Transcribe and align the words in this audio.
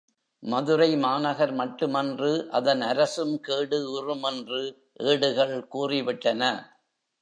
மதுரை 0.43 0.95
மாநகர் 0.95 1.53
மட்டுமன்று 1.53 2.31
அதன் 2.51 2.81
அரசும் 2.81 3.39
கேடு 3.39 3.79
உறும் 3.91 4.23
என்று 4.23 4.61
ஏடுகள் 5.03 5.67
கூறி 5.67 6.01
விட்டன. 6.01 6.41